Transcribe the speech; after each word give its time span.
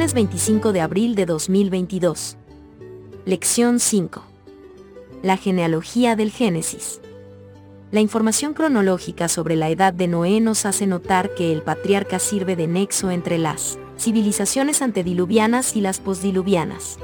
Lunes 0.00 0.14
25 0.14 0.72
de 0.72 0.80
abril 0.80 1.14
de 1.14 1.26
2022. 1.26 2.38
Lección 3.26 3.78
5. 3.78 4.22
La 5.22 5.36
genealogía 5.36 6.16
del 6.16 6.30
Génesis. 6.30 7.02
La 7.90 8.00
información 8.00 8.54
cronológica 8.54 9.28
sobre 9.28 9.56
la 9.56 9.68
edad 9.68 9.92
de 9.92 10.08
Noé 10.08 10.40
nos 10.40 10.64
hace 10.64 10.86
notar 10.86 11.34
que 11.34 11.52
el 11.52 11.60
patriarca 11.60 12.18
sirve 12.18 12.56
de 12.56 12.66
nexo 12.66 13.10
entre 13.10 13.36
las 13.36 13.78
civilizaciones 13.98 14.80
antediluvianas 14.80 15.76
y 15.76 15.82
las 15.82 16.00
postdiluvianas. 16.00 16.98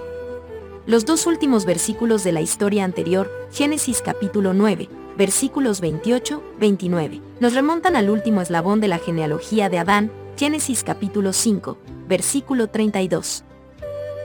Los 0.86 1.04
dos 1.04 1.26
últimos 1.26 1.66
versículos 1.66 2.24
de 2.24 2.32
la 2.32 2.40
historia 2.40 2.84
anterior, 2.84 3.30
Génesis 3.52 4.00
capítulo 4.00 4.54
9, 4.54 4.88
versículos 5.18 5.82
28-29, 5.82 7.20
nos 7.40 7.52
remontan 7.52 7.94
al 7.94 8.08
último 8.08 8.40
eslabón 8.40 8.80
de 8.80 8.88
la 8.88 8.98
genealogía 8.98 9.68
de 9.68 9.81
Adán, 9.81 10.11
Génesis 10.39 10.82
capítulo 10.82 11.35
5, 11.35 11.76
versículo 12.08 12.68
32. 12.68 13.44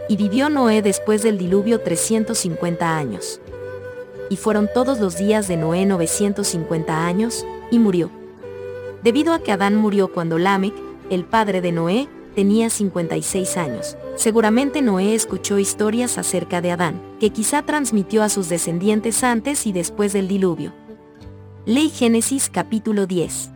Y 0.09 0.17
vivió 0.17 0.49
Noé 0.49 0.81
después 0.81 1.23
del 1.23 1.37
diluvio 1.37 1.81
350 1.81 2.97
años. 2.97 3.39
Y 4.29 4.37
fueron 4.37 4.69
todos 4.73 4.99
los 4.99 5.17
días 5.17 5.47
de 5.47 5.57
Noé 5.57 5.85
950 5.85 7.05
años, 7.05 7.45
y 7.69 7.79
murió. 7.79 8.11
Debido 9.03 9.33
a 9.33 9.39
que 9.39 9.51
Adán 9.51 9.75
murió 9.75 10.11
cuando 10.11 10.37
Lamec, 10.37 10.73
el 11.09 11.25
padre 11.25 11.61
de 11.61 11.71
Noé, 11.71 12.07
tenía 12.35 12.69
56 12.69 13.57
años. 13.57 13.97
Seguramente 14.15 14.81
Noé 14.81 15.15
escuchó 15.15 15.57
historias 15.57 16.17
acerca 16.17 16.61
de 16.61 16.71
Adán, 16.71 17.01
que 17.19 17.31
quizá 17.31 17.63
transmitió 17.63 18.23
a 18.23 18.29
sus 18.29 18.49
descendientes 18.49 19.23
antes 19.23 19.65
y 19.65 19.73
después 19.73 20.13
del 20.13 20.27
diluvio. 20.27 20.73
Ley 21.65 21.89
Génesis 21.89 22.49
capítulo 22.49 23.07
10. 23.07 23.51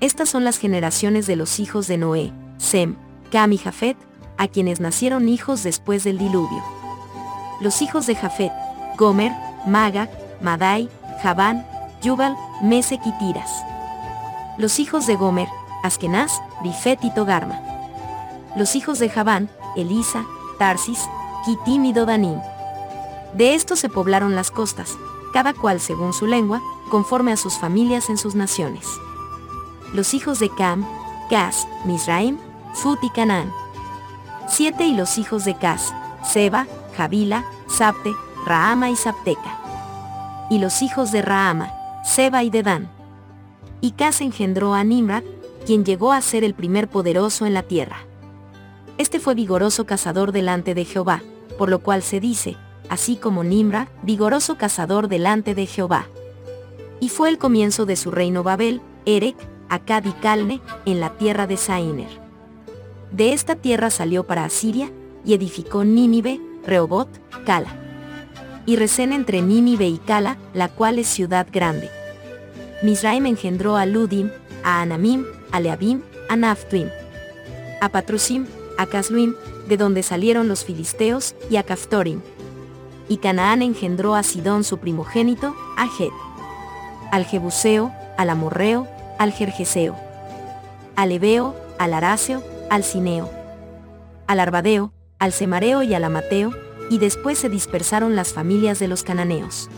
Estas 0.00 0.28
son 0.28 0.44
las 0.44 0.58
generaciones 0.58 1.26
de 1.26 1.36
los 1.36 1.60
hijos 1.60 1.86
de 1.86 1.98
Noé, 1.98 2.32
Sem, 2.58 2.96
Cam 3.30 3.52
y 3.52 3.58
Jafet, 3.58 3.96
a 4.36 4.48
quienes 4.48 4.80
nacieron 4.80 5.28
hijos 5.28 5.62
después 5.62 6.04
del 6.04 6.18
diluvio. 6.18 6.62
Los 7.60 7.82
hijos 7.82 8.06
de 8.06 8.14
Jafet, 8.14 8.52
Gomer, 8.96 9.32
Magak, 9.66 10.10
Madai, 10.40 10.88
Javán, 11.22 11.66
Yubal, 12.02 12.36
Mesek 12.62 13.00
y 13.04 13.12
Tiras. 13.18 13.50
Los 14.58 14.78
hijos 14.78 15.06
de 15.06 15.16
Gomer, 15.16 15.48
Askenaz, 15.82 16.40
Rifet 16.62 17.04
y 17.04 17.12
Togarma. 17.14 17.60
Los 18.56 18.74
hijos 18.76 18.98
de 18.98 19.08
Javán, 19.08 19.50
Elisa, 19.76 20.24
Tarsis, 20.58 21.00
Kitim 21.44 21.84
y 21.84 21.92
Dodanim. 21.92 22.38
De 23.34 23.54
estos 23.54 23.78
se 23.78 23.88
poblaron 23.88 24.34
las 24.34 24.50
costas, 24.50 24.96
cada 25.32 25.54
cual 25.54 25.80
según 25.80 26.12
su 26.12 26.26
lengua, 26.26 26.60
conforme 26.90 27.32
a 27.32 27.36
sus 27.36 27.58
familias 27.58 28.10
en 28.10 28.18
sus 28.18 28.34
naciones. 28.34 28.86
Los 29.92 30.14
hijos 30.14 30.38
de 30.40 30.50
Cam, 30.50 30.84
Cas, 31.30 31.68
Misraim, 31.84 32.38
Fut 32.74 32.98
y 33.02 33.10
Canaán. 33.10 33.52
Siete 34.48 34.86
y 34.86 34.94
los 34.94 35.18
hijos 35.18 35.44
de 35.44 35.56
Cas, 35.56 35.94
Seba, 36.24 36.66
Javila, 36.96 37.44
Sapte, 37.68 38.12
Rahama 38.46 38.90
y 38.90 38.96
Sapteca. 38.96 39.58
Y 40.50 40.58
los 40.58 40.82
hijos 40.82 41.12
de 41.12 41.22
Rahama, 41.22 41.70
Seba 42.04 42.42
y 42.42 42.50
Dedán. 42.50 42.88
Y 43.80 43.92
Cas 43.92 44.20
engendró 44.20 44.74
a 44.74 44.84
Nimrod, 44.84 45.22
quien 45.66 45.84
llegó 45.84 46.12
a 46.12 46.20
ser 46.20 46.44
el 46.44 46.54
primer 46.54 46.88
poderoso 46.88 47.46
en 47.46 47.54
la 47.54 47.62
tierra. 47.62 47.98
Este 48.98 49.20
fue 49.20 49.34
vigoroso 49.34 49.86
cazador 49.86 50.32
delante 50.32 50.74
de 50.74 50.84
Jehová, 50.84 51.22
por 51.56 51.70
lo 51.70 51.80
cual 51.80 52.02
se 52.02 52.20
dice, 52.20 52.56
así 52.88 53.16
como 53.16 53.44
Nimra, 53.44 53.88
vigoroso 54.02 54.56
cazador 54.58 55.08
delante 55.08 55.54
de 55.54 55.66
Jehová. 55.66 56.06
Y 57.00 57.08
fue 57.08 57.30
el 57.30 57.38
comienzo 57.38 57.86
de 57.86 57.96
su 57.96 58.10
reino 58.10 58.42
Babel, 58.42 58.82
Erec, 59.06 59.36
Acad 59.68 60.04
y 60.04 60.12
Calne, 60.12 60.60
en 60.84 61.00
la 61.00 61.10
tierra 61.10 61.46
de 61.46 61.56
Sainer. 61.56 62.19
De 63.12 63.32
esta 63.32 63.56
tierra 63.56 63.90
salió 63.90 64.24
para 64.24 64.44
Asiria, 64.44 64.90
y 65.24 65.34
edificó 65.34 65.84
Nínive, 65.84 66.40
Rehobot, 66.66 67.08
Cala. 67.44 67.76
Y 68.66 68.76
recén 68.76 69.12
entre 69.12 69.42
Nínive 69.42 69.86
y 69.86 69.98
Cala, 69.98 70.38
la 70.54 70.68
cual 70.68 70.98
es 70.98 71.08
ciudad 71.08 71.46
grande. 71.52 71.90
Misraim 72.82 73.26
engendró 73.26 73.76
a 73.76 73.84
Ludim, 73.84 74.30
a 74.64 74.80
Anamim, 74.80 75.26
a 75.52 75.60
Leabim, 75.60 76.02
a 76.28 76.36
Naftrim, 76.36 76.88
a 77.80 77.88
Patrusim, 77.88 78.46
a 78.78 78.86
Casluim, 78.86 79.34
de 79.68 79.76
donde 79.76 80.02
salieron 80.02 80.48
los 80.48 80.64
filisteos, 80.64 81.34
y 81.50 81.56
a 81.56 81.62
Caftorim, 81.62 82.20
y 83.10 83.16
Canaán 83.16 83.60
engendró 83.60 84.14
a 84.14 84.22
Sidón 84.22 84.62
su 84.62 84.78
primogénito, 84.78 85.56
a 85.76 85.86
Het, 85.86 86.12
al 87.10 87.26
Jebuseo, 87.26 87.92
al 88.16 88.30
Amorreo, 88.30 88.86
al 89.18 89.32
Jerjeseo, 89.32 89.96
al 90.94 91.10
Ebeo, 91.10 91.56
al 91.78 91.92
Araceo, 91.92 92.40
al 92.70 92.84
Cineo, 92.84 93.30
al 94.26 94.40
Arbadeo, 94.40 94.92
al 95.18 95.32
Semareo 95.32 95.82
y 95.82 95.92
al 95.92 96.04
Amateo, 96.04 96.52
y 96.88 96.98
después 96.98 97.38
se 97.38 97.48
dispersaron 97.48 98.16
las 98.16 98.32
familias 98.32 98.78
de 98.78 98.88
los 98.88 99.02
cananeos. 99.02 99.68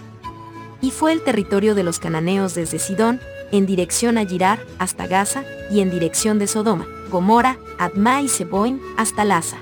Y 0.80 0.90
fue 0.90 1.12
el 1.12 1.22
territorio 1.22 1.74
de 1.74 1.82
los 1.82 1.98
cananeos 1.98 2.54
desde 2.54 2.78
Sidón, 2.78 3.20
en 3.50 3.66
dirección 3.66 4.18
a 4.18 4.24
Girar, 4.24 4.64
hasta 4.78 5.06
Gaza, 5.06 5.42
y 5.70 5.80
en 5.80 5.90
dirección 5.90 6.38
de 6.38 6.46
Sodoma, 6.46 6.86
Gomorra, 7.10 7.58
Adma 7.78 8.22
y 8.22 8.28
Seboim, 8.28 8.80
hasta 8.96 9.24
Laza. 9.24 9.56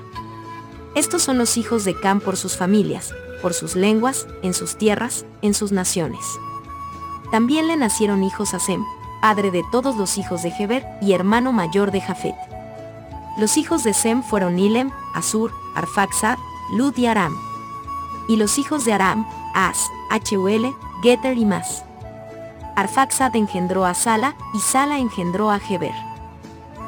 Estos 0.93 1.21
son 1.23 1.37
los 1.37 1.57
hijos 1.57 1.85
de 1.85 1.97
Cam 1.99 2.19
por 2.19 2.37
sus 2.37 2.57
familias, 2.57 3.13
por 3.41 3.53
sus 3.53 3.75
lenguas, 3.75 4.27
en 4.43 4.53
sus 4.53 4.75
tierras, 4.75 5.25
en 5.41 5.53
sus 5.53 5.71
naciones. 5.71 6.21
También 7.31 7.67
le 7.67 7.77
nacieron 7.77 8.23
hijos 8.23 8.53
a 8.53 8.59
Sem, 8.59 8.83
padre 9.21 9.51
de 9.51 9.63
todos 9.71 9.95
los 9.95 10.17
hijos 10.17 10.43
de 10.43 10.49
Heber 10.49 10.85
y 11.01 11.13
hermano 11.13 11.53
mayor 11.53 11.91
de 11.91 12.01
Jafet. 12.01 12.35
Los 13.37 13.57
hijos 13.57 13.83
de 13.83 13.93
Sem 13.93 14.23
fueron 14.23 14.55
Nilem, 14.55 14.91
Asur, 15.13 15.51
Arfaxad, 15.75 16.37
Lud 16.71 16.95
y 16.97 17.05
Aram. 17.05 17.35
Y 18.27 18.35
los 18.35 18.57
hijos 18.57 18.85
de 18.85 18.93
Aram, 18.93 19.27
As, 19.53 19.89
Huel, 20.31 20.73
Geter 21.01 21.37
y 21.37 21.45
Mas. 21.45 21.83
Arfaxad 22.75 23.35
engendró 23.35 23.85
a 23.85 23.93
Sala 23.93 24.35
y 24.53 24.59
Sala 24.59 24.99
engendró 24.99 25.51
a 25.51 25.57
Heber. 25.57 25.93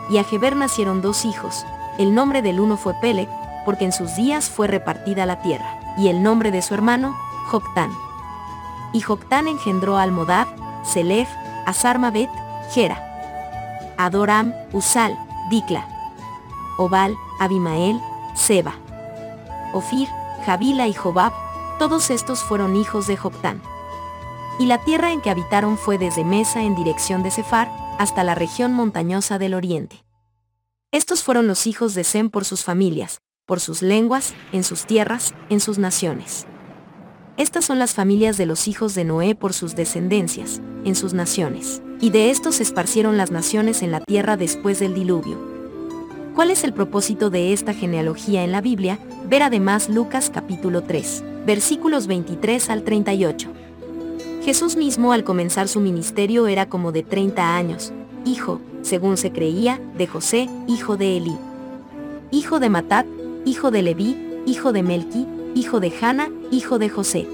Y 0.09 0.17
a 0.17 0.25
Heber 0.29 0.55
nacieron 0.55 1.01
dos 1.01 1.25
hijos, 1.25 1.65
el 1.97 2.13
nombre 2.13 2.41
del 2.41 2.59
uno 2.59 2.77
fue 2.77 2.93
Pelec, 2.95 3.29
porque 3.65 3.85
en 3.85 3.93
sus 3.93 4.15
días 4.15 4.49
fue 4.49 4.67
repartida 4.67 5.25
la 5.25 5.41
tierra 5.41 5.79
y 5.97 6.07
el 6.07 6.23
nombre 6.23 6.51
de 6.51 6.61
su 6.61 6.73
hermano, 6.73 7.15
Joctán. 7.47 7.91
Y 8.91 9.01
Joctán 9.01 9.47
engendró 9.47 9.97
a 9.97 10.03
Almodad, 10.03 10.47
Selef, 10.83 11.29
Asarmabet, 11.65 12.29
Gera, 12.73 13.93
Adoram, 13.97 14.53
Usal, 14.71 15.17
Dikla, 15.49 15.87
Obal, 16.77 17.17
Abimael, 17.39 17.99
Seba, 18.35 18.75
Ofir, 19.73 20.07
Javila 20.45 20.87
y 20.87 20.93
Jobab, 20.93 21.33
todos 21.79 22.09
estos 22.09 22.43
fueron 22.43 22.75
hijos 22.75 23.07
de 23.07 23.17
Joctán. 23.17 23.61
Y 24.59 24.67
la 24.67 24.83
tierra 24.83 25.11
en 25.11 25.21
que 25.21 25.29
habitaron 25.29 25.77
fue 25.77 25.97
desde 25.97 26.23
Mesa 26.23 26.61
en 26.61 26.75
dirección 26.75 27.23
de 27.23 27.31
Cefar, 27.31 27.71
hasta 27.97 28.23
la 28.23 28.35
región 28.35 28.73
montañosa 28.73 29.37
del 29.37 29.53
oriente. 29.53 30.03
Estos 30.91 31.23
fueron 31.23 31.47
los 31.47 31.67
hijos 31.67 31.93
de 31.93 32.03
Sem 32.03 32.29
por 32.29 32.45
sus 32.45 32.63
familias, 32.63 33.21
por 33.45 33.59
sus 33.59 33.81
lenguas, 33.81 34.33
en 34.51 34.63
sus 34.63 34.85
tierras, 34.85 35.33
en 35.49 35.59
sus 35.59 35.77
naciones. 35.77 36.45
Estas 37.35 37.65
son 37.65 37.79
las 37.79 37.93
familias 37.93 38.37
de 38.37 38.45
los 38.45 38.67
hijos 38.67 38.93
de 38.93 39.03
Noé 39.03 39.33
por 39.33 39.53
sus 39.53 39.75
descendencias, 39.75 40.61
en 40.85 40.95
sus 40.95 41.13
naciones, 41.13 41.81
y 41.99 42.11
de 42.11 42.29
estos 42.29 42.59
esparcieron 42.59 43.17
las 43.17 43.31
naciones 43.31 43.81
en 43.81 43.91
la 43.91 44.01
tierra 44.01 44.37
después 44.37 44.79
del 44.79 44.93
diluvio. 44.93 45.52
¿Cuál 46.35 46.49
es 46.49 46.63
el 46.63 46.73
propósito 46.73 47.29
de 47.29 47.53
esta 47.53 47.75
genealogía 47.75 48.43
en 48.43 48.51
la 48.51 48.59
Biblia? 48.59 48.97
Ver 49.29 49.43
además 49.43 49.87
Lucas 49.87 50.31
capítulo 50.33 50.81
3, 50.81 51.23
versículos 51.45 52.07
23 52.07 52.71
al 52.71 52.83
38. 52.83 53.49
Jesús 54.43 54.75
mismo 54.75 55.13
al 55.13 55.23
comenzar 55.23 55.67
su 55.67 55.79
ministerio 55.79 56.47
era 56.47 56.67
como 56.67 56.91
de 56.91 57.03
30 57.03 57.55
años, 57.55 57.93
hijo, 58.25 58.61
según 58.81 59.17
se 59.17 59.31
creía, 59.31 59.79
de 59.95 60.07
José, 60.07 60.49
hijo 60.67 60.97
de 60.97 61.17
Elí, 61.17 61.37
hijo 62.31 62.59
de 62.59 62.69
Matat, 62.69 63.05
hijo 63.45 63.69
de 63.69 63.83
Leví, 63.83 64.17
hijo 64.47 64.71
de 64.71 64.81
Melqui, 64.81 65.27
hijo 65.53 65.79
de 65.79 65.91
Jana, 65.91 66.29
hijo 66.49 66.79
de 66.79 66.89
José, 66.89 67.27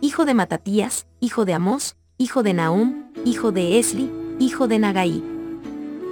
hijo 0.00 0.24
de 0.24 0.32
Matatías, 0.32 1.06
hijo 1.20 1.44
de 1.44 1.52
Amós, 1.52 1.96
hijo 2.16 2.42
de 2.42 2.54
Nahum, 2.54 3.12
hijo 3.26 3.52
de 3.52 3.78
Esli, 3.78 4.10
hijo 4.38 4.68
de 4.68 4.78
Nagai, 4.78 5.22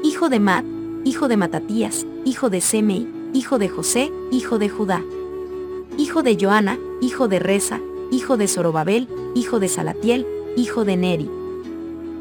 hijo 0.03 0.29
de 0.29 0.39
Mat, 0.39 0.67
hijo 1.05 1.29
de 1.29 1.37
Matatías, 1.37 2.07
hijo 2.25 2.51
de 2.51 2.61
Semei, 2.61 3.07
hijo 3.33 3.59
de 3.59 3.69
José, 3.69 4.13
hijo 4.31 4.59
de 4.59 4.69
Judá, 4.69 5.03
hijo 5.99 6.23
de 6.23 6.37
Joana, 6.41 6.79
hijo 7.01 7.29
de 7.29 7.39
Reza, 7.39 7.81
hijo 8.11 8.37
de 8.37 8.49
Zorobabel, 8.49 9.09
hijo 9.35 9.61
de 9.61 9.69
Salatiel, 9.69 10.27
hijo 10.57 10.85
de 10.85 10.97
Neri, 10.97 11.31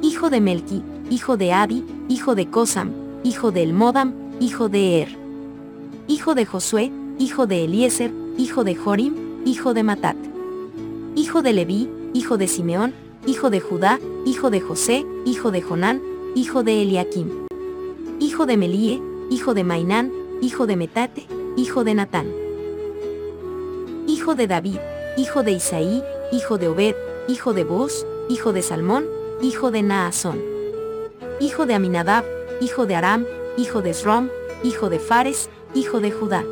hijo 0.01 0.29
de 0.29 0.41
Melqui, 0.41 0.83
hijo 1.09 1.37
de 1.37 1.53
Adi, 1.53 1.83
hijo 2.09 2.35
de 2.35 2.49
Cosam, 2.49 2.91
hijo 3.23 3.51
de 3.51 3.63
Elmodam, 3.63 4.13
hijo 4.39 4.69
de 4.69 5.01
Er 5.01 5.23
hijo 6.07 6.35
de 6.35 6.45
Josué, 6.45 6.91
hijo 7.19 7.47
de 7.47 7.63
Eliezer, 7.63 8.11
hijo 8.37 8.63
de 8.63 8.75
Jorim, 8.75 9.15
hijo 9.45 9.73
de 9.73 9.83
Matat, 9.83 10.17
hijo 11.15 11.41
de 11.41 11.53
Leví, 11.53 11.89
hijo 12.13 12.37
de 12.37 12.47
Simeón, 12.47 12.93
hijo 13.25 13.49
de 13.49 13.59
Judá, 13.59 13.99
hijo 14.25 14.49
de 14.49 14.61
José, 14.61 15.05
hijo 15.25 15.51
de 15.51 15.61
Jonán, 15.61 16.01
hijo 16.35 16.63
de 16.63 16.81
Eliakim, 16.81 17.42
hijo 18.19 18.45
de 18.45 18.57
Melie, 18.57 19.01
hijo 19.29 19.53
de 19.53 19.63
Mainán, 19.63 20.11
hijo 20.41 20.67
de 20.67 20.75
Metate, 20.75 21.25
hijo 21.55 21.83
de 21.83 21.93
Natán. 21.93 22.27
Hijo 24.07 24.35
de 24.35 24.47
David, 24.47 24.77
hijo 25.17 25.43
de 25.43 25.53
Isaí, 25.53 26.03
hijo 26.31 26.57
de 26.57 26.67
Obed, 26.67 26.95
hijo 27.27 27.53
de 27.53 27.63
Boz, 27.63 28.05
hijo 28.29 28.53
de 28.53 28.61
Salmón, 28.61 29.05
hijo 29.41 29.71
de 29.71 29.81
Naasón. 29.81 30.41
Hijo 31.39 31.65
de 31.65 31.73
Aminadab, 31.73 32.23
hijo 32.61 32.85
de 32.85 32.95
Aram, 32.95 33.25
hijo 33.57 33.81
de 33.81 33.91
Esrom, 33.91 34.29
hijo 34.63 34.89
de 34.89 34.99
Fares, 34.99 35.49
hijo 35.73 35.99
de 35.99 36.11
Judá. 36.11 36.43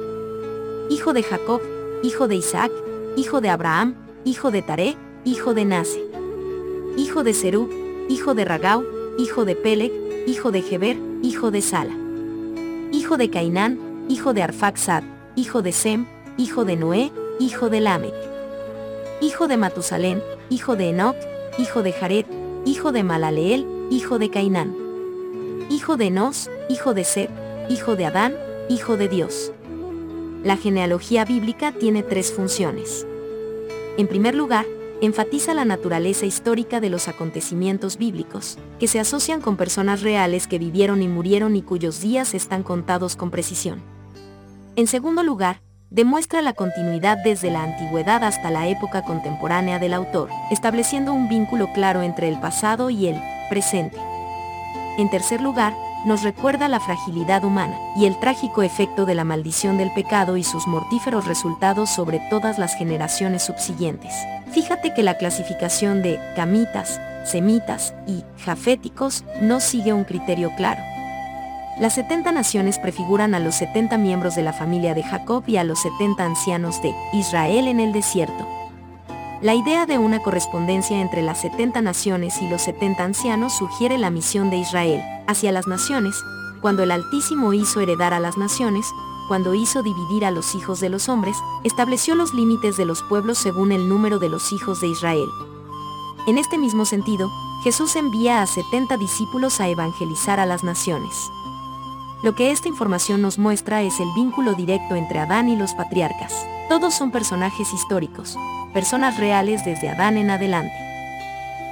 Hijo 0.90 1.14
de 1.14 1.24
Jacob, 1.24 1.62
hijo 2.04 2.28
de 2.28 2.36
Isaac, 2.36 2.72
hijo 3.16 3.42
de 3.42 3.50
Abraham, 3.50 3.96
hijo 4.26 4.52
de 4.52 4.62
Taré, 4.62 4.98
hijo 5.26 5.54
de 5.54 5.66
Nase. 5.66 6.04
Hijo 6.98 7.24
de 7.24 7.34
Serú, 7.34 7.70
hijo 8.10 8.34
de 8.34 8.46
Ragau, 8.46 8.86
hijo 9.18 9.46
de 9.46 9.56
Peleg, 9.56 9.92
hijo 10.28 10.52
de 10.52 10.62
Geber, 10.62 11.11
hijo 11.22 11.52
de 11.52 11.62
Sala. 11.62 11.96
Hijo 12.92 13.18
de 13.18 13.30
Cainán, 13.30 13.80
hijo 14.10 14.34
de 14.34 14.44
Arfaxad, 14.44 15.04
hijo 15.36 15.62
de 15.62 15.72
Sem, 15.72 16.08
hijo 16.38 16.66
de 16.66 16.76
Noé, 16.76 17.12
hijo 17.40 17.70
de 17.70 17.80
Lamec. 17.80 18.14
Hijo 19.22 19.48
de 19.48 19.58
Matusalén, 19.58 20.22
hijo 20.50 20.76
de 20.76 20.90
Enoch, 20.90 21.16
hijo 21.58 21.84
de 21.84 21.94
Jared, 21.94 22.26
hijo 22.66 22.92
de 22.92 23.04
Malaleel, 23.04 23.68
hijo 23.92 24.20
de 24.20 24.30
Cainán. 24.30 24.76
Hijo 25.70 25.96
de 25.96 26.08
Enos, 26.08 26.50
hijo 26.70 26.94
de 26.94 27.04
Seth, 27.04 27.30
hijo 27.70 27.96
de 27.96 28.06
Adán, 28.06 28.36
hijo 28.68 28.98
de 28.98 29.08
Dios. 29.08 29.52
La 30.44 30.58
genealogía 30.58 31.24
bíblica 31.24 31.72
tiene 31.72 32.02
tres 32.04 32.34
funciones. 32.34 33.06
En 33.98 34.08
primer 34.08 34.34
lugar, 34.34 34.66
enfatiza 35.02 35.56
la 35.56 35.66
naturaleza 35.66 36.28
histórica 36.28 36.80
de 36.80 36.92
los 36.92 37.08
acontecimientos 37.08 37.98
bíblicos, 37.98 38.60
que 38.80 38.88
se 38.88 39.00
asocian 39.00 39.42
con 39.42 39.58
personas 39.58 40.02
reales 40.02 40.46
que 40.46 40.60
vivieron 40.60 41.02
y 41.02 41.08
murieron 41.08 41.56
y 41.56 41.64
cuyos 41.64 42.02
días 42.02 42.36
están 42.36 42.62
contados 42.62 43.16
con 43.16 43.32
precisión. 43.32 43.82
En 44.76 44.86
segundo 44.86 45.24
lugar, 45.24 45.62
demuestra 45.90 46.44
la 46.44 46.54
continuidad 46.54 47.18
desde 47.24 47.50
la 47.50 47.64
antigüedad 47.64 48.24
hasta 48.24 48.52
la 48.52 48.68
época 48.68 49.02
contemporánea 49.04 49.80
del 49.80 49.94
autor, 49.94 50.30
estableciendo 50.52 51.14
un 51.14 51.28
vínculo 51.28 51.74
claro 51.74 52.04
entre 52.04 52.30
el 52.30 52.40
pasado 52.40 52.92
y 52.92 53.08
el 53.08 53.20
presente. 53.50 53.98
En 55.00 55.10
tercer 55.10 55.42
lugar, 55.42 55.74
nos 56.06 56.22
recuerda 56.22 56.68
la 56.68 56.80
fragilidad 56.80 57.44
humana 57.44 57.78
y 57.96 58.06
el 58.06 58.20
trágico 58.20 58.62
efecto 58.62 59.06
de 59.06 59.16
la 59.16 59.24
maldición 59.24 59.78
del 59.78 59.92
pecado 59.94 60.38
y 60.38 60.44
sus 60.44 60.68
mortíferos 60.68 61.26
resultados 61.26 61.90
sobre 61.90 62.20
todas 62.30 62.60
las 62.60 62.76
generaciones 62.76 63.44
subsiguientes. 63.44 64.14
Fíjate 64.54 64.94
que 64.94 65.04
la 65.04 65.18
clasificación 65.18 66.02
de 66.02 66.20
camitas, 66.36 67.00
semitas 67.26 67.94
y 68.06 68.24
jaféticos 68.44 69.24
no 69.42 69.60
sigue 69.62 69.94
un 69.94 70.04
criterio 70.04 70.52
claro. 70.58 70.82
Las 71.80 71.96
70 71.96 72.34
naciones 72.34 72.78
prefiguran 72.78 73.34
a 73.34 73.40
los 73.40 73.56
70 73.56 73.98
miembros 73.98 74.36
de 74.36 74.44
la 74.44 74.52
familia 74.52 74.94
de 74.94 75.04
Jacob 75.04 75.44
y 75.48 75.56
a 75.56 75.64
los 75.64 75.82
70 75.82 76.24
ancianos 76.26 76.82
de 76.82 76.94
Israel 77.14 77.68
en 77.68 77.80
el 77.80 77.94
desierto. 77.94 78.48
La 79.42 79.56
idea 79.56 79.86
de 79.86 79.98
una 79.98 80.20
correspondencia 80.20 81.00
entre 81.00 81.22
las 81.22 81.40
70 81.40 81.82
naciones 81.82 82.42
y 82.42 82.50
los 82.50 82.62
70 82.62 83.04
ancianos 83.04 83.54
sugiere 83.58 83.98
la 83.98 84.12
misión 84.12 84.50
de 84.50 84.58
Israel 84.58 85.02
hacia 85.28 85.52
las 85.52 85.66
naciones, 85.66 86.14
cuando 86.62 86.84
el 86.84 86.92
Altísimo 86.92 87.54
hizo 87.54 87.80
heredar 87.80 88.14
a 88.14 88.20
las 88.20 88.38
naciones, 88.38 88.86
cuando 89.32 89.54
hizo 89.54 89.82
dividir 89.82 90.26
a 90.26 90.32
los 90.32 90.56
hijos 90.56 90.82
de 90.82 90.90
los 90.90 91.08
hombres, 91.08 91.38
estableció 91.64 92.16
los 92.16 92.34
límites 92.34 92.76
de 92.76 92.84
los 92.84 93.02
pueblos 93.02 93.38
según 93.38 93.72
el 93.72 93.88
número 93.88 94.20
de 94.20 94.28
los 94.28 94.52
hijos 94.52 94.82
de 94.82 94.90
Israel. 94.90 95.30
En 96.28 96.38
este 96.38 96.58
mismo 96.58 96.84
sentido, 96.84 97.32
Jesús 97.64 97.96
envía 97.96 98.42
a 98.42 98.46
70 98.46 98.98
discípulos 98.98 99.62
a 99.62 99.70
evangelizar 99.70 100.42
a 100.42 100.46
las 100.46 100.66
naciones. 100.66 101.16
Lo 102.24 102.36
que 102.36 102.52
esta 102.52 102.68
información 102.68 103.22
nos 103.22 103.40
muestra 103.40 103.84
es 103.84 104.02
el 104.02 104.10
vínculo 104.18 104.54
directo 104.54 104.96
entre 104.96 105.20
Adán 105.20 105.48
y 105.48 105.56
los 105.56 105.72
patriarcas. 105.76 106.34
Todos 106.68 106.94
son 106.94 107.12
personajes 107.12 107.72
históricos, 107.72 108.36
personas 108.74 109.18
reales 109.18 109.64
desde 109.64 109.88
Adán 109.92 110.18
en 110.18 110.30
adelante. 110.30 110.91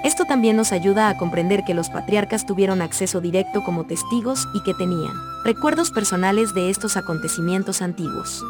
Esto 0.04 0.24
también 0.24 0.56
nos 0.56 0.72
ayuda 0.72 1.10
a 1.10 1.18
comprender 1.18 1.66
que 1.66 1.74
los 1.74 1.90
patriarcas 1.90 2.46
tuvieron 2.46 2.82
acceso 2.82 3.20
directo 3.20 3.64
como 3.64 3.86
testigos 3.86 4.48
y 4.54 4.64
que 4.64 4.74
tenían 4.74 5.14
recuerdos 5.44 5.92
personales 5.92 6.54
de 6.54 6.70
estos 6.70 6.96
acontecimientos 6.96 7.82
antiguos. 7.82 8.44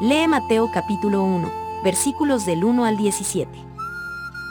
Lee 0.00 0.28
Mateo 0.28 0.70
capítulo 0.72 1.24
1, 1.24 1.50
versículos 1.84 2.46
del 2.46 2.64
1 2.64 2.84
al 2.84 2.96
17. 2.96 3.50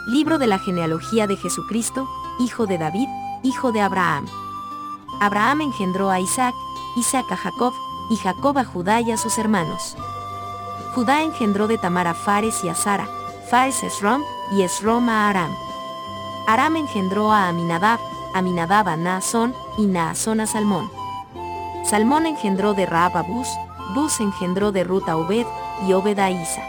Libro 0.07 0.37
de 0.37 0.47
la 0.47 0.59
genealogía 0.59 1.27
de 1.27 1.37
Jesucristo, 1.37 2.09
hijo 2.39 2.67
de 2.67 2.77
David, 2.77 3.07
hijo 3.43 3.71
de 3.71 3.79
Abraham. 3.81 4.25
Abraham 5.21 5.61
engendró 5.61 6.09
a 6.09 6.19
Isaac, 6.19 6.55
Isaac 6.97 7.31
a 7.31 7.37
Jacob, 7.37 7.73
y 8.09 8.17
Jacob 8.17 8.57
a 8.57 8.65
Judá 8.65 8.99
y 8.99 9.11
a 9.11 9.17
sus 9.17 9.37
hermanos. 9.37 9.95
Judá 10.93 11.21
engendró 11.21 11.67
de 11.67 11.77
Tamar 11.77 12.07
a 12.07 12.13
Fares 12.13 12.65
y 12.65 12.69
a 12.69 12.75
Sara, 12.75 13.07
Fares 13.49 13.81
a 13.83 13.87
Esrom, 13.87 14.21
y 14.51 14.63
Esrom 14.63 15.07
a 15.07 15.29
Aram. 15.29 15.51
Aram 16.51 16.75
engendró 16.75 17.31
a 17.31 17.48
Aminadab, 17.48 17.98
Aminadab 18.33 18.89
a 18.89 18.98
Naasón, 18.98 19.56
y 19.77 19.86
Naasón 19.86 20.42
a 20.42 20.48
Salmón. 20.48 20.92
Salmón 21.86 22.25
engendró 22.25 22.74
de 22.74 22.86
Raab 22.86 23.15
a 23.15 23.21
Bus, 23.21 23.48
Bus 23.95 24.19
engendró 24.19 24.74
de 24.74 24.83
Ruth 24.83 25.07
a 25.07 25.15
Obed, 25.15 25.45
y 25.88 25.94
Obed 25.94 26.19
a 26.19 26.30
Isa. 26.30 26.62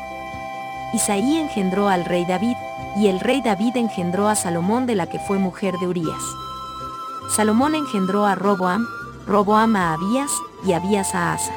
Isaí 0.94 1.37
engendró 1.37 1.88
al 1.88 2.05
rey 2.05 2.25
David, 2.25 2.55
y 2.94 3.08
el 3.08 3.19
rey 3.19 3.43
David 3.43 3.76
engendró 3.76 4.29
a 4.29 4.37
Salomón 4.37 4.87
de 4.87 4.94
la 4.94 5.08
que 5.08 5.19
fue 5.19 5.38
mujer 5.38 5.75
de 5.81 5.88
Urías. 5.88 6.23
Salomón 7.35 7.75
engendró 7.75 8.25
a 8.25 8.37
Roboam, 8.37 8.87
Roboam 9.26 9.75
a 9.75 9.94
Abías, 9.94 10.31
y 10.64 10.75
Abías 10.75 11.12
a 11.12 11.32
Asa. 11.32 11.55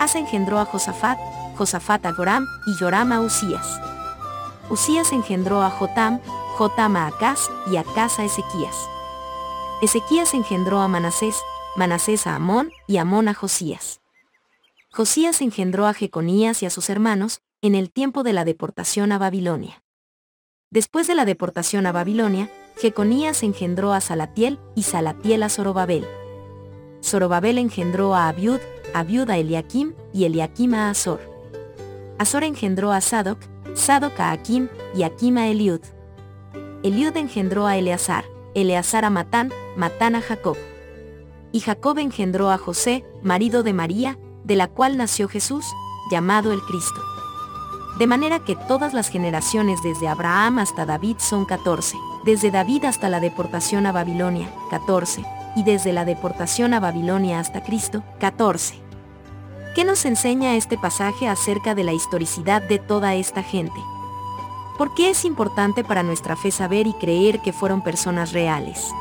Asa 0.00 0.18
engendró 0.18 0.60
a 0.60 0.64
Josafat, 0.64 1.18
Josafat 1.58 2.06
a 2.06 2.14
Joram, 2.14 2.46
y 2.66 2.74
Joram 2.82 3.12
a 3.12 3.20
Usías. 3.20 3.78
Usías 4.70 5.12
engendró 5.12 5.62
a 5.62 5.68
Jotam, 5.68 6.20
Jotam 6.58 6.96
a 6.96 7.12
y 7.70 7.76
Acaz 7.76 8.18
a 8.18 8.24
Ezequías. 8.24 8.88
Ezequías 9.80 10.34
engendró 10.34 10.80
a 10.80 10.88
Manasés, 10.88 11.40
Manasés 11.76 12.26
a 12.26 12.34
Amón, 12.34 12.72
y 12.88 12.96
Amón 12.96 13.28
a 13.28 13.34
Josías. 13.34 14.00
Josías 14.90 15.40
engendró 15.40 15.86
a 15.86 15.94
Jeconías 15.94 16.64
y 16.64 16.66
a 16.66 16.70
sus 16.70 16.90
hermanos, 16.90 17.42
en 17.62 17.76
el 17.76 17.92
tiempo 17.92 18.24
de 18.24 18.32
la 18.32 18.44
deportación 18.44 19.12
a 19.12 19.18
Babilonia. 19.18 19.84
Después 20.68 21.06
de 21.06 21.14
la 21.14 21.24
deportación 21.24 21.86
a 21.86 21.92
Babilonia, 21.92 22.50
Jeconías 22.76 23.44
engendró 23.44 23.92
a 23.92 24.00
Salatiel 24.00 24.58
y 24.74 24.82
Salatiel 24.82 25.44
a 25.44 25.50
Zorobabel. 25.50 26.08
Zorobabel 27.04 27.58
engendró 27.58 28.16
a 28.16 28.26
Abiud, 28.26 28.58
Abiud 28.94 29.30
a 29.30 29.38
Eliakim 29.38 29.94
y 30.12 30.24
Eliakim 30.24 30.74
a 30.74 30.90
Azor. 30.90 31.20
Azor 32.18 32.42
engendró 32.42 32.90
a 32.90 33.00
Sadoc, 33.00 33.38
Sadoc 33.74 34.18
a 34.18 34.32
Akim 34.32 34.68
y 34.92 35.04
Akim 35.04 35.38
a 35.38 35.46
Eliud. 35.46 35.82
Eliud 36.84 37.16
engendró 37.16 37.66
a 37.66 37.76
Eleazar, 37.76 38.24
Eleazar 38.54 39.04
a 39.04 39.10
Matán, 39.10 39.52
Matán 39.76 40.14
a 40.14 40.20
Jacob. 40.20 40.56
Y 41.50 41.60
Jacob 41.60 41.98
engendró 41.98 42.50
a 42.50 42.58
José, 42.58 43.04
marido 43.22 43.64
de 43.64 43.72
María, 43.72 44.18
de 44.44 44.54
la 44.54 44.68
cual 44.68 44.96
nació 44.96 45.28
Jesús, 45.28 45.66
llamado 46.10 46.52
el 46.52 46.60
Cristo. 46.62 47.00
De 47.98 48.06
manera 48.06 48.38
que 48.38 48.54
todas 48.54 48.94
las 48.94 49.08
generaciones 49.08 49.82
desde 49.82 50.06
Abraham 50.06 50.60
hasta 50.60 50.86
David 50.86 51.16
son 51.18 51.46
14, 51.46 51.96
desde 52.24 52.52
David 52.52 52.84
hasta 52.84 53.08
la 53.08 53.18
deportación 53.18 53.86
a 53.86 53.92
Babilonia, 53.92 54.48
14, 54.70 55.24
y 55.56 55.64
desde 55.64 55.92
la 55.92 56.04
deportación 56.04 56.74
a 56.74 56.80
Babilonia 56.80 57.40
hasta 57.40 57.64
Cristo, 57.64 58.04
14. 58.20 58.78
¿Qué 59.74 59.84
nos 59.84 60.04
enseña 60.04 60.54
este 60.54 60.78
pasaje 60.78 61.28
acerca 61.28 61.74
de 61.74 61.82
la 61.82 61.92
historicidad 61.92 62.62
de 62.62 62.78
toda 62.78 63.16
esta 63.16 63.42
gente? 63.42 63.80
¿Por 64.78 64.94
qué 64.94 65.10
es 65.10 65.24
importante 65.24 65.82
para 65.82 66.04
nuestra 66.04 66.36
fe 66.36 66.52
saber 66.52 66.86
y 66.86 66.92
creer 66.92 67.40
que 67.40 67.52
fueron 67.52 67.82
personas 67.82 68.32
reales? 68.32 68.92